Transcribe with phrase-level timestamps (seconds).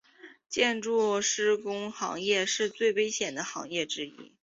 [0.49, 4.33] 建筑施工行业是最危险的行业之一。